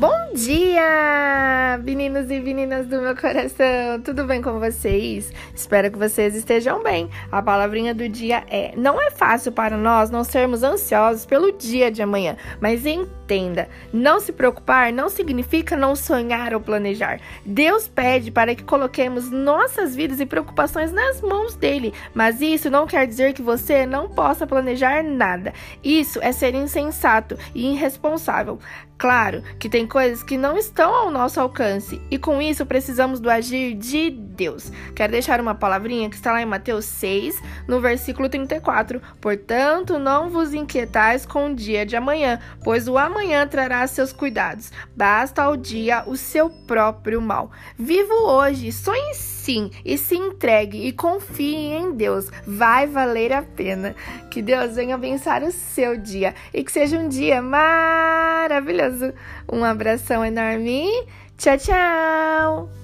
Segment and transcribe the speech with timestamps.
[0.00, 4.00] Bom dia, meninos e meninas do meu coração.
[4.02, 5.30] Tudo bem com vocês?
[5.54, 7.10] Espero que vocês estejam bem.
[7.30, 11.90] A palavrinha do dia é: não é fácil para nós não sermos ansiosos pelo dia
[11.90, 17.20] de amanhã, mas entenda, não se preocupar não significa não sonhar ou planejar.
[17.44, 22.86] Deus pede para que coloquemos nossas vidas e preocupações nas mãos dele, mas isso não
[22.86, 25.52] quer dizer que você não possa planejar nada.
[25.84, 28.58] Isso é ser insensato e irresponsável.
[29.00, 33.30] Claro que tem coisas que não estão ao nosso alcance e com isso precisamos do
[33.30, 34.72] agir de Deus.
[34.96, 38.98] Quero deixar uma palavrinha que está lá em Mateus 6, no versículo 34.
[39.20, 44.72] Portanto, não vos inquietais com o dia de amanhã, pois o amanhã trará seus cuidados.
[44.96, 47.50] Basta ao dia o seu próprio mal.
[47.78, 52.30] Vivo hoje, sonhe sim e se entregue e confie em Deus.
[52.46, 53.94] Vai valer a pena.
[54.30, 59.12] Que Deus venha abençoar o seu dia e que seja um dia maravilhoso.
[59.52, 60.88] Um abração enorme.
[61.36, 62.79] Tchau, tchau!